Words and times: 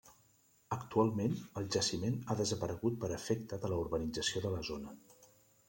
Actualment, 0.77 1.35
el 1.61 1.67
jaciment 1.75 2.17
ha 2.25 2.37
desaparegut 2.41 2.99
per 3.05 3.13
efecte 3.21 3.63
de 3.67 3.73
la 3.75 3.81
urbanització 3.85 4.45
de 4.49 4.57
la 4.59 4.67
zona. 4.75 4.99